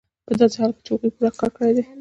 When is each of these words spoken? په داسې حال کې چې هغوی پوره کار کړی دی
په 0.27 0.33
داسې 0.39 0.57
حال 0.61 0.71
کې 0.75 0.81
چې 0.85 0.91
هغوی 0.93 1.09
پوره 1.15 1.31
کار 1.39 1.51
کړی 1.57 1.71
دی 1.75 1.83